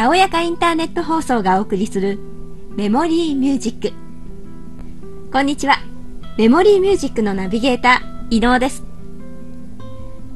[0.00, 2.18] たおやかインターネット放送がお送りする
[2.74, 3.92] メモリーミュージック。
[5.30, 5.76] こんにちは。
[6.38, 8.82] メモリーミュージックのナビゲーター伊能です。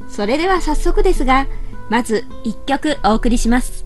[0.07, 1.47] それでは早速ですが
[1.89, 3.84] まず1曲お送りします。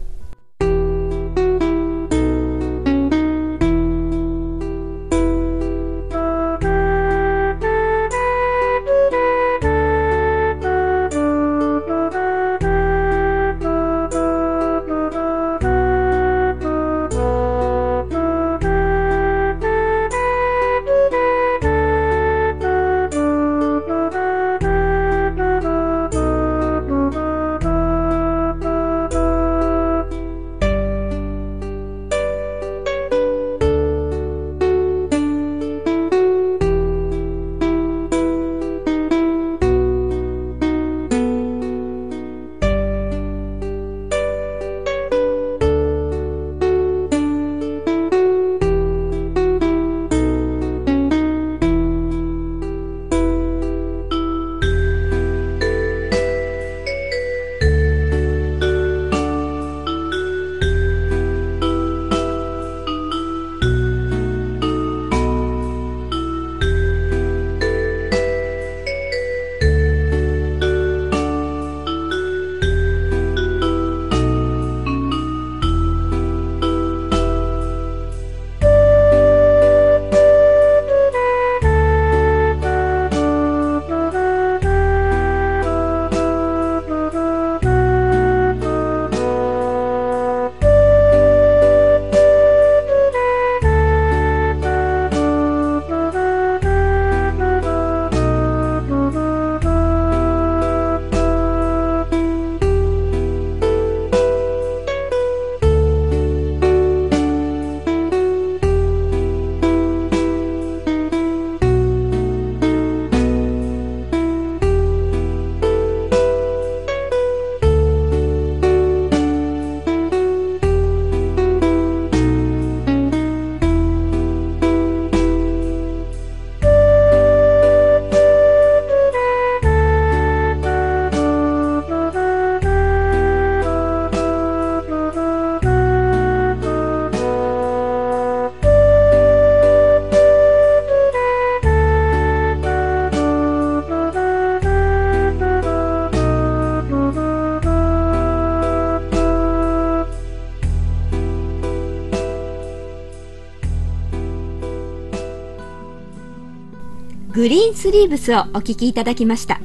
[157.32, 159.62] グリーンスリーブスをお聴きいただきました。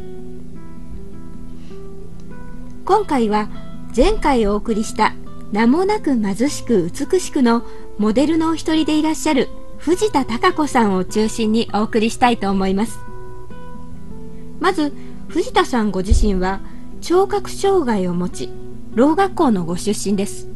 [2.84, 3.48] 今回は
[3.96, 5.14] 前回お送りした
[5.50, 7.62] 名もなく貧しく美しくの
[7.96, 9.48] モデルのお一人でいらっしゃる
[9.78, 12.98] 藤田孝子さんを中心にお送りしたいと思います。
[14.60, 14.92] まず
[15.28, 16.60] 藤田さんご自身は
[17.00, 18.50] 聴覚障害を持ち
[18.94, 20.48] ろ学校のご出身です。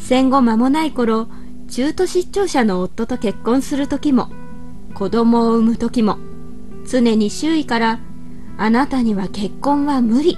[0.00, 1.28] 戦後間もない頃
[1.68, 4.30] 中途失調者の夫と結婚する時も
[4.98, 6.18] 子供を産む時も
[6.84, 8.00] 常に周囲から
[8.56, 10.36] あなたには結婚は無理。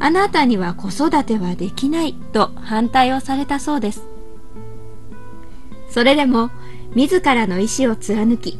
[0.00, 4.02] あなたには子育てはできないと反対をされたそうです。
[5.90, 6.50] それでも
[6.94, 8.58] 自らの意思を貫き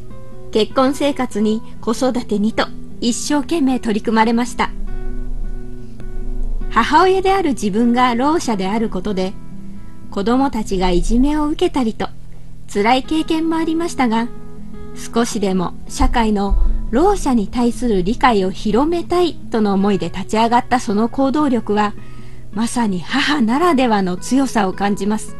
[0.52, 2.66] 結婚生活に子育てにと
[3.00, 4.70] 一生懸命取り組まれました。
[6.68, 9.32] 母親である自分がろう者であることで
[10.10, 12.10] 子供たちがいじめを受けたりと
[12.70, 14.28] 辛い経験もありましたが
[14.94, 16.56] 少しでも社会の
[16.90, 21.94] ろう者に対する理解を広めたいとの思いで立ち上がったその行動力は
[22.52, 25.36] まさに母ならではの強さを感じます。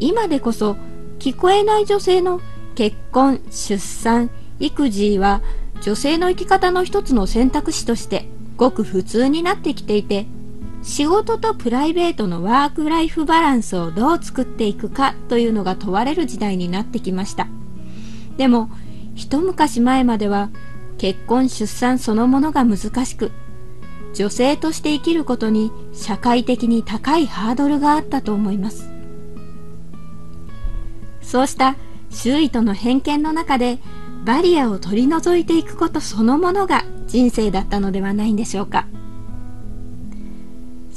[0.00, 0.76] 今でこそ
[1.18, 2.40] 聞こえない女性の
[2.74, 5.40] 結婚出産育児は
[5.80, 10.26] 女性の生き方の一つの選択肢としてごく普通になってきていて
[10.84, 17.48] 仕事とプライベートのワークライフバランスをどう作っていくかというのが問われる時代になってきました。
[18.36, 18.68] でも
[19.14, 20.50] 一昔前までは
[20.98, 23.32] 結婚出産そのものが難しく
[24.12, 28.90] 女性として生きることに社会的に高いハードルがあったと思います。
[31.22, 31.76] そうした
[32.10, 33.78] 周囲との偏見の中で
[34.24, 38.86] バリアを取り除いていくことそのものが人生だったのではないんでしょうか。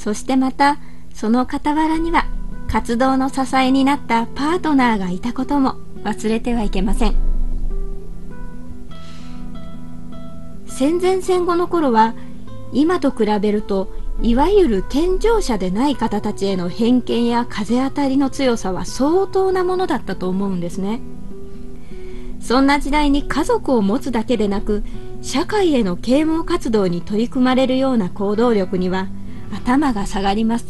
[0.08, 0.78] そしてまた
[1.14, 2.28] その傍らには
[2.70, 7.16] 活動の支えになったパートナーがいたことも忘れてはいけません。
[10.66, 12.16] 戦前戦後の頃は
[12.72, 21.02] 今と比べるといわゆる健常者でない方たちへの偏見や風当たりの強さは相当なものだったと思うんですね。
[22.40, 24.86] そんな時代に家族を持つだけでなく
[25.22, 29.10] 社会への啓蒙活動に取り組まれるような行動力には
[29.54, 30.66] 頭が下がります。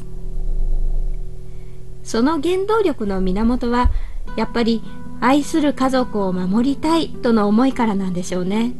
[2.03, 3.89] その原動力の源は
[4.35, 4.81] やっぱり
[5.19, 8.73] 愛する家族を守りたいとの思いからなんでしょうね。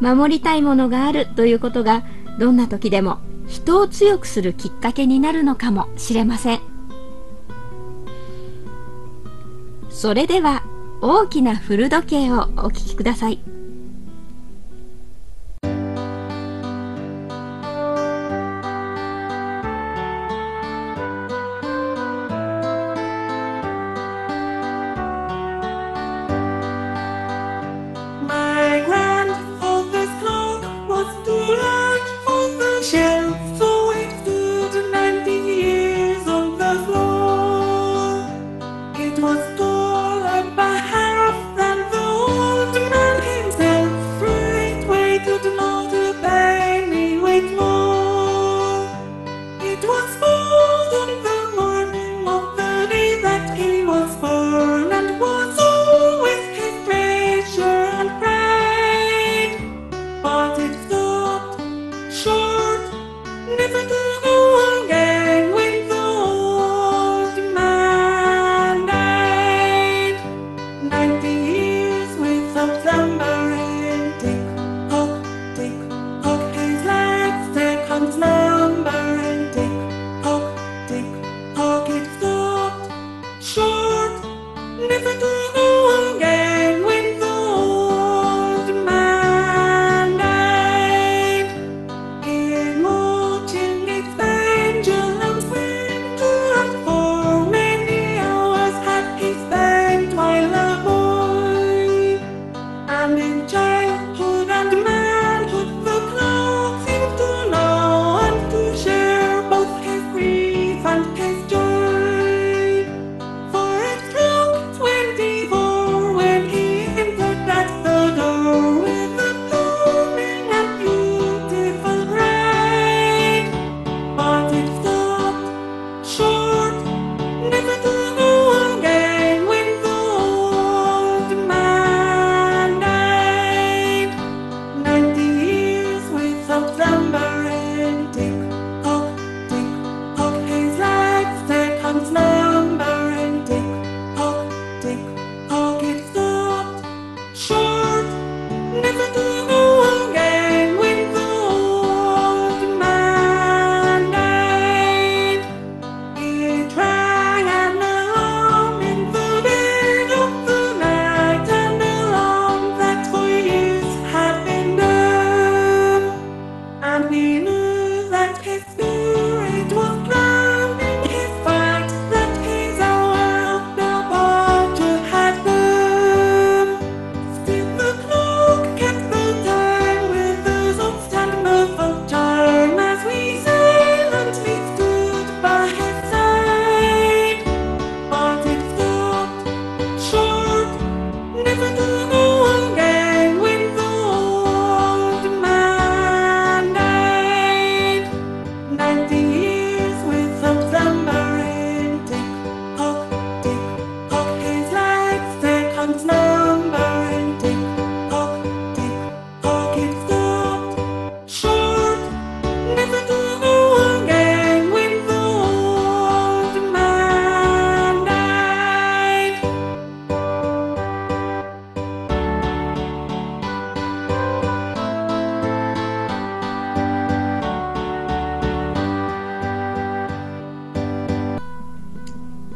[0.00, 2.04] 守りたいものがあるということが
[2.38, 6.60] どんな時でも人を強くするきっかけになるのかもしれません。
[9.90, 10.62] それでは
[11.02, 13.59] 大きな古時計をお聞きください。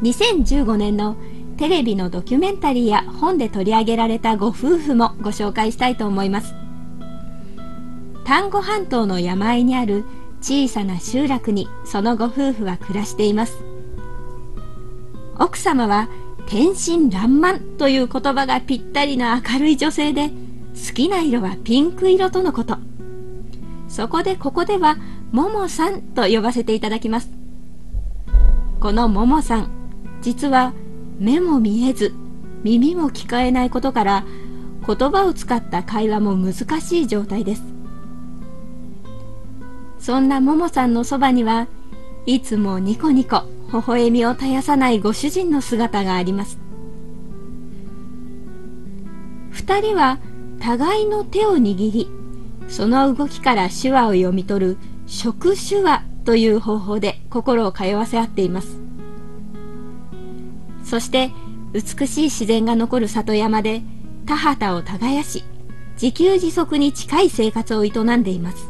[0.05, 1.15] 2015年の
[1.57, 6.53] テレビのドキュメンタリーや本で取り上げられたご夫婦もご紹介したいと思います。
[8.23, 10.03] 丹後半島の山あいにある
[10.41, 13.57] 小さな集落にそのご夫婦は暮らしています。
[15.39, 16.07] 奥様は
[16.45, 22.77] 天真爛漫という言葉がぴったりな明るい女性で好きな色はピンク色とのこと。
[23.87, 24.97] そこでここでは
[25.31, 27.31] ももさんと呼ばせていただきます。
[28.79, 29.74] このももさん
[30.21, 30.73] 実は
[31.19, 32.13] 目も見えず
[32.63, 34.25] 耳も聞こえないことから
[34.85, 37.63] 言葉を使った会話も難しい状態です。
[39.99, 41.67] そんなももさんのそばには
[42.27, 43.43] いつもニコニコ
[43.73, 46.59] 微笑みを絶やさないご主人の姿があります。
[49.49, 50.19] 二人は
[50.59, 52.09] 互いの手を握り
[52.67, 58.84] その動きから手話を読み取る食手話という方法で心を通わせ合っています。
[60.85, 61.31] そして
[61.73, 63.81] 美しい自然が残る里山で
[64.25, 65.43] 田畑を耕し
[66.01, 68.69] 自給自足に近い生活を営んでいます。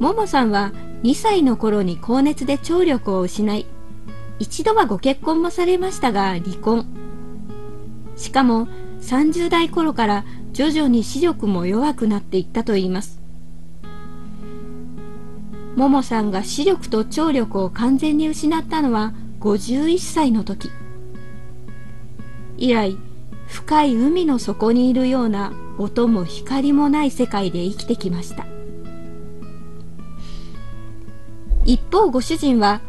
[0.00, 0.72] ももさんは
[1.04, 3.66] 2歳の頃に高熱で聴力を失い
[4.40, 6.86] 一度はご結婚もされましたが離婚。
[8.16, 8.66] しかも
[9.00, 13.21] 30代頃から徐々に視力も弱くなっていったといいます。
[15.76, 20.70] ももさんが視力と聴力を完全に失ったのは51歳の時。
[22.58, 22.96] 以来
[23.46, 28.46] 深い海の底にいるような音も光もない世界で生きてきました。
[31.64, 32.80] 一方ご主人は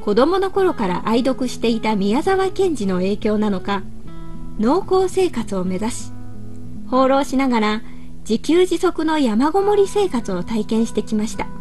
[0.00, 3.82] 子供の頃から愛読していた宮沢賢治の影響なのか
[4.58, 6.12] 農耕生活を目指し
[6.88, 7.82] 放浪しながら
[8.20, 11.57] 自給自足の山ごもり生活を体験してきました。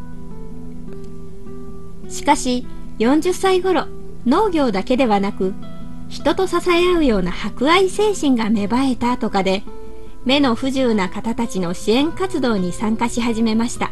[2.09, 2.65] しかし
[2.99, 3.85] 40歳頃
[4.25, 5.53] 農業だけではなく
[6.09, 9.63] 人と支え合うような博愛精神が芽生えたとかで
[10.25, 13.91] 目の不自由な方たちの支援活動に参加し始めました。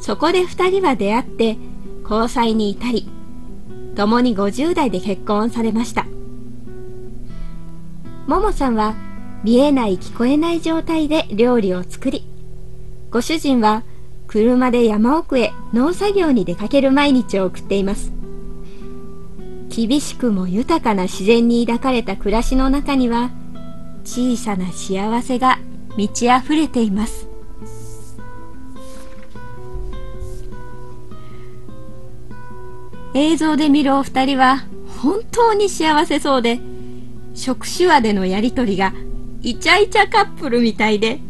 [0.00, 1.56] そこで2人は出会って
[2.02, 3.08] 交際に至り
[3.94, 6.06] 共に50代で結婚されました。
[8.26, 8.94] ももさんは
[9.42, 12.26] 見えない聞こえない状態で料理を作り
[13.10, 13.82] ご主人は
[14.34, 18.10] 車で山奥へ農作業に出かける毎日を送っています。
[19.68, 23.30] 厳しくも豊かな自然に抱かれた暮らしの中には
[24.02, 25.60] 小さな幸せが
[25.96, 27.28] 満ち溢れています。
[33.14, 34.64] 映像で見るお二人は
[35.00, 36.58] 本当に幸せそうで
[37.34, 38.94] 食手話でのやりとりが
[39.42, 41.20] イチャイチャカップルみたいで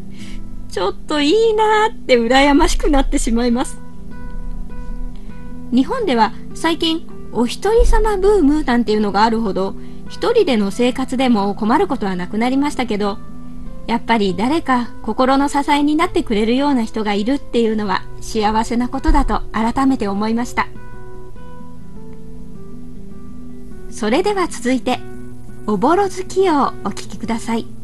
[0.74, 3.78] ちょっといいなーって羨ましくなってしまいます。
[5.70, 9.76] 日本では最近お一人様ブームなんていうのがあるほど
[10.08, 13.18] 一人での生活でも困ることはなくなりましたけど
[13.86, 20.66] やっぱり誰か心の支えになってくれるような人がいるっていうのは幸せなことだと改めて思いました。
[23.90, 24.98] それでは続いて
[25.68, 27.83] おぼろ月夜をお聴きください。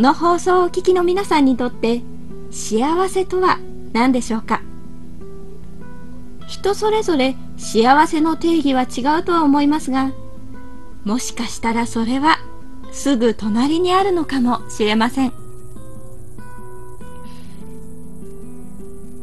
[0.00, 2.00] この放送をお聞きの皆さんにとって
[2.50, 3.58] 幸せとは
[3.92, 4.62] 何でしょうか？
[6.48, 10.12] 人それぞれ幸せの定義は違うとは思いますが
[11.04, 12.38] もしかしたらそれは
[12.92, 15.34] すぐ隣にあるのかもしれません。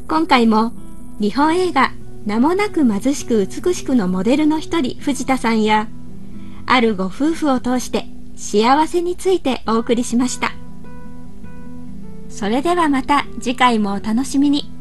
[0.07, 0.73] 今回も
[1.19, 1.91] 日本映画
[2.27, 5.87] 名もなく貧しく美しくのモデルの一人藤田さんや
[6.67, 8.05] あるご夫婦を通して
[8.35, 10.51] 幸せについてお送りしました。
[12.37, 14.76] それではまた次回もお楽しみに。